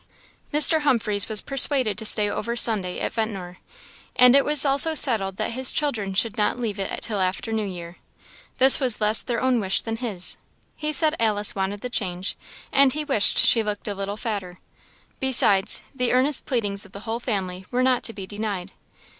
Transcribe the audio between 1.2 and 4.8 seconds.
was persuaded to stay over Sunday at Ventnor; and it was